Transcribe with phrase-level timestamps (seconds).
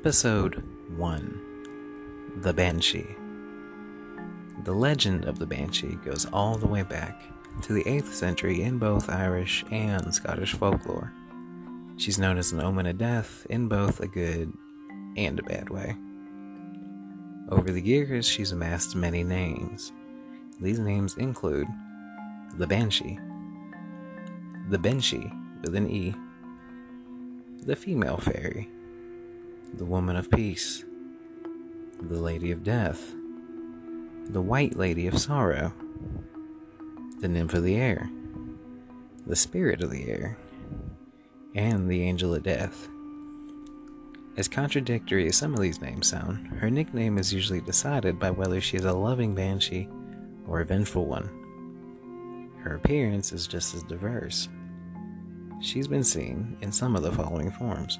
[0.00, 0.62] Episode
[0.96, 3.16] 1 The Banshee.
[4.64, 7.20] The legend of the Banshee goes all the way back
[7.60, 11.12] to the 8th century in both Irish and Scottish folklore.
[11.98, 14.50] She's known as an omen of death in both a good
[15.18, 15.94] and a bad way.
[17.50, 19.92] Over the years, she's amassed many names.
[20.62, 21.68] These names include
[22.54, 23.18] the Banshee,
[24.70, 25.30] the Banshee
[25.60, 26.14] with an E,
[27.66, 28.70] the female fairy,
[29.74, 30.84] the woman of peace,
[32.00, 33.12] the lady of death,
[34.28, 35.72] the white lady of sorrow,
[37.20, 38.10] the nymph of the air,
[39.26, 40.36] the spirit of the air,
[41.54, 42.88] and the angel of death.
[44.36, 48.60] As contradictory as some of these names sound, her nickname is usually decided by whether
[48.60, 49.88] she is a loving banshee
[50.46, 51.28] or a vengeful one.
[52.62, 54.48] Her appearance is just as diverse.
[55.60, 57.98] She's been seen in some of the following forms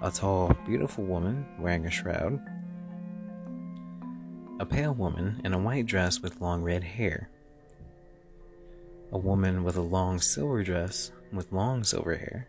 [0.00, 2.40] a tall, beautiful woman wearing a shroud,
[4.60, 7.28] a pale woman in a white dress with long red hair,
[9.10, 12.46] a woman with a long silver dress with long silver hair,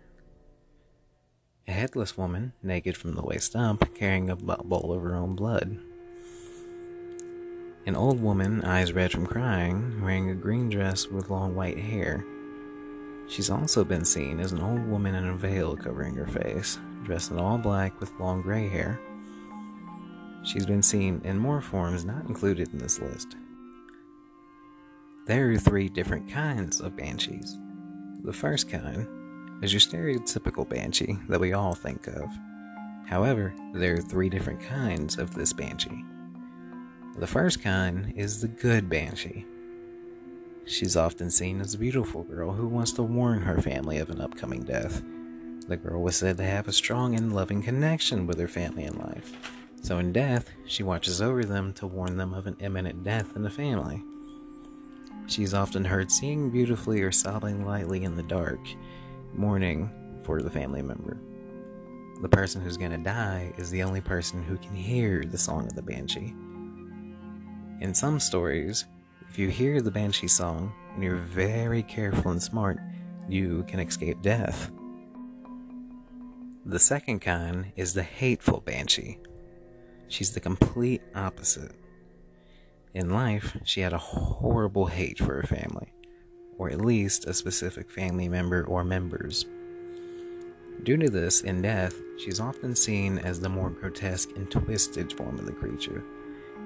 [1.67, 5.77] a headless woman, naked from the waist up, carrying a bowl of her own blood.
[7.85, 12.23] An old woman, eyes red from crying, wearing a green dress with long white hair.
[13.27, 17.31] She's also been seen as an old woman in a veil covering her face, dressed
[17.31, 18.99] in all black with long gray hair.
[20.43, 23.35] She's been seen in more forms not included in this list.
[25.25, 27.57] There are three different kinds of banshees.
[28.23, 29.07] The first kind
[29.61, 32.29] is your stereotypical banshee that we all think of.
[33.05, 36.05] However, there are three different kinds of this banshee.
[37.17, 39.45] The first kind is the good banshee.
[40.65, 44.21] She's often seen as a beautiful girl who wants to warn her family of an
[44.21, 45.01] upcoming death
[45.69, 48.97] the girl was said to have a strong and loving connection with her family in
[48.97, 49.31] life.
[49.81, 53.43] So in death, she watches over them to warn them of an imminent death in
[53.43, 54.03] the family.
[55.27, 58.59] She's often heard singing beautifully or sobbing lightly in the dark,
[59.33, 59.91] mourning
[60.23, 61.17] for the family member.
[62.21, 65.67] The person who's going to die is the only person who can hear the song
[65.67, 66.33] of the banshee.
[67.79, 68.85] In some stories,
[69.29, 72.79] if you hear the banshee song and you're very careful and smart,
[73.29, 74.71] you can escape death.
[76.69, 79.17] The second kind is the hateful banshee.
[80.07, 81.71] She's the complete opposite.
[82.93, 85.91] In life, she had a horrible hate for her family,
[86.59, 89.47] or at least a specific family member or members.
[90.83, 95.39] Due to this, in death, she's often seen as the more grotesque and twisted form
[95.39, 96.03] of the creature.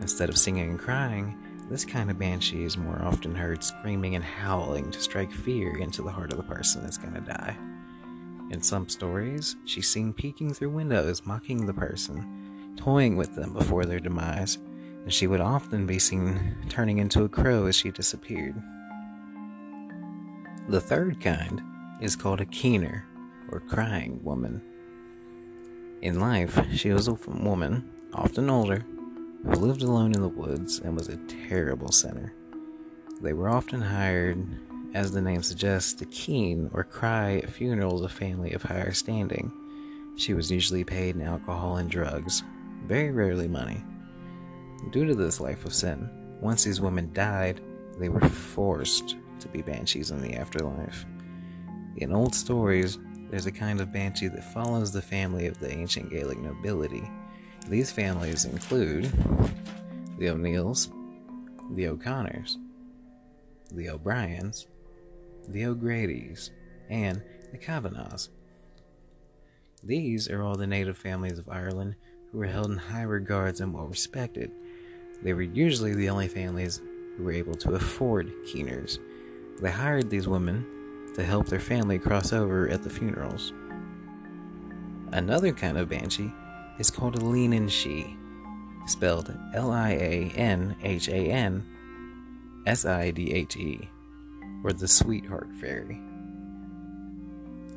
[0.02, 1.38] Instead of singing and crying,
[1.69, 6.02] this kind of banshee is more often heard screaming and howling to strike fear into
[6.02, 7.56] the heart of the person that's going to die.
[8.53, 13.84] In some stories, she's seen peeking through windows, mocking the person, toying with them before
[13.84, 14.59] their demise,
[15.03, 18.53] and she would often be seen turning into a crow as she disappeared.
[20.69, 21.63] The third kind
[22.00, 23.03] is called a keener,
[23.52, 24.62] or crying woman.
[26.03, 28.86] In life, she was a woman, often older,
[29.46, 31.18] who lived alone in the woods and was a
[31.50, 32.31] terrible sinner.
[33.19, 34.46] They were often hired
[34.94, 38.94] as the name suggests, to keen or cry at funerals of a family of higher
[38.94, 39.52] standing.
[40.16, 42.44] She was usually paid in alcohol and drugs,
[42.86, 43.84] very rarely money.
[44.92, 46.09] Due to this life of sin,
[46.40, 47.62] once these women died,
[47.98, 51.06] they were forced to be banshees in the afterlife.
[51.98, 53.00] In old stories,
[53.30, 57.10] there's a kind of banshee that follows the family of the ancient Gaelic nobility.
[57.68, 59.12] These families include
[60.20, 60.92] the O'Neills,
[61.72, 62.58] the O'Connors,
[63.72, 64.68] the O'Briens,
[65.48, 66.52] the O'Grady's,
[66.90, 67.22] and
[67.52, 68.30] the Kavanaghs.
[69.84, 71.96] These are all the native families of Ireland
[72.31, 74.52] who were held in high regards and well respected.
[75.22, 76.81] They were usually the only families
[77.18, 79.00] who were able to afford keeners.
[79.62, 80.66] They hired these women
[81.16, 83.54] to help their family cross over at the funerals.
[85.12, 86.34] Another kind of banshee
[86.80, 88.18] is called a Lianhan Sidhe,
[88.90, 91.63] spelled L I A N H A N
[92.66, 93.90] S I D H E
[94.63, 96.00] or the Sweetheart Fairy.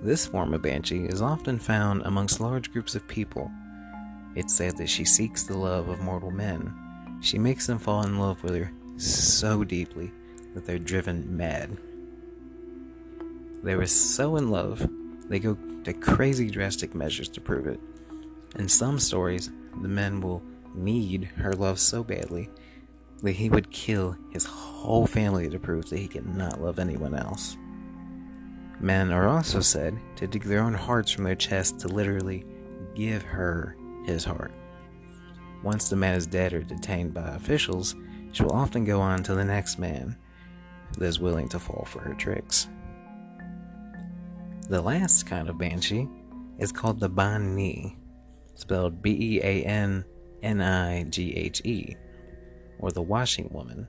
[0.02, 3.50] This form of banshee is often found amongst large groups of people.
[4.34, 6.74] It's said that she seeks the love of mortal men.
[7.20, 10.12] She makes them fall in love with her so deeply
[10.54, 11.76] that they're driven mad.
[13.62, 14.86] They were so in love,
[15.28, 17.80] they go to crazy drastic measures to prove it.
[18.58, 19.50] In some stories,
[19.82, 20.42] the men will
[20.74, 22.50] need her love so badly
[23.22, 27.14] that he would kill his whole family to prove that he could not love anyone
[27.14, 27.56] else.
[28.80, 32.44] Men are also said to dig their own hearts from their chests to literally
[32.94, 34.52] give her his heart.
[35.62, 37.94] Once the man is dead or detained by officials,
[38.32, 40.16] she will often go on to the next man
[40.98, 42.68] that is willing to fall for her tricks.
[44.68, 46.08] The last kind of banshee
[46.58, 47.96] is called the Bean Nighe,
[48.54, 50.04] spelled B E A N
[50.42, 51.96] N I G H E,
[52.78, 53.88] or the washing woman.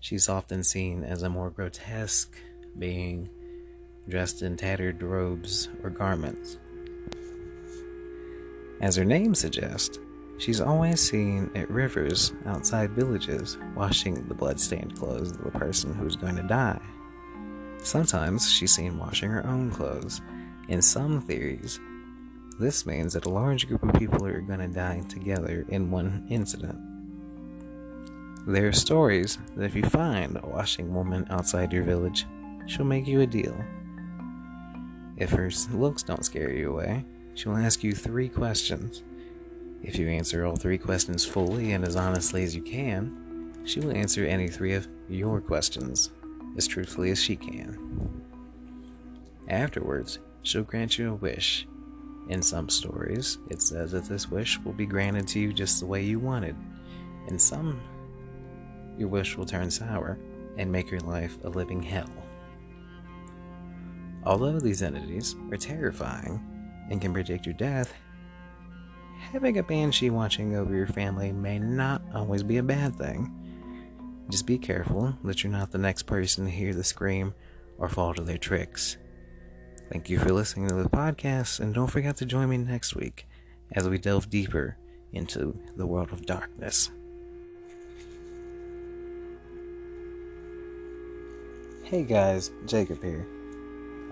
[0.00, 2.36] She's often seen as a more grotesque
[2.78, 3.28] being
[4.08, 6.58] dressed in tattered robes or garments.
[8.80, 9.98] As her name suggests,
[10.36, 16.16] she's always seen at rivers outside villages washing the blood-stained clothes of the person who's
[16.16, 16.80] going to die.
[17.78, 20.20] Sometimes she's seen washing her own clothes.
[20.68, 21.80] In some theories,
[22.58, 26.26] this means that a large group of people are going to die together in one
[26.28, 26.78] incident.
[28.46, 32.26] There are stories that if you find a washing woman outside your village,
[32.66, 33.56] she'll make you a deal.
[35.16, 39.02] If her looks don't scare you away, she'll ask you three questions.
[39.82, 43.96] If you answer all three questions fully and as honestly as you can, she will
[43.96, 46.10] answer any three of your questions
[46.58, 48.22] as truthfully as she can.
[49.48, 51.66] Afterwards, she'll grant you a wish.
[52.28, 55.86] In some stories, it says that this wish will be granted to you just the
[55.86, 56.56] way you wanted.
[57.28, 57.80] In some,
[58.98, 60.18] your wish will turn sour
[60.56, 62.10] and make your life a living hell.
[64.24, 66.42] Although these entities are terrifying
[66.90, 67.92] and can predict your death,
[69.32, 73.32] having a banshee watching over your family may not always be a bad thing.
[74.30, 77.34] Just be careful that you're not the next person to hear the scream
[77.78, 78.96] or fall to their tricks.
[79.90, 83.26] Thank you for listening to the podcast, and don't forget to join me next week
[83.72, 84.78] as we delve deeper
[85.12, 86.90] into the world of darkness.
[91.94, 93.24] Hey guys, Jacob here.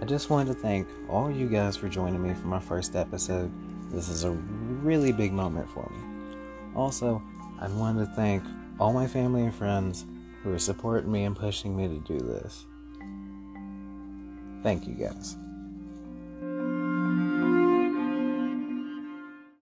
[0.01, 3.51] I just wanted to thank all you guys for joining me for my first episode.
[3.91, 6.77] This is a really big moment for me.
[6.77, 7.21] Also,
[7.59, 8.45] I wanted to thank
[8.79, 10.07] all my family and friends
[10.45, 12.67] who are supporting me and pushing me to do this.
[14.63, 15.37] Thank you guys.